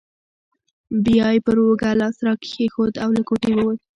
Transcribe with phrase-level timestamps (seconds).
[1.05, 3.79] بیا یې پر اوږه لاس راکښېښود او له کوټې ووت.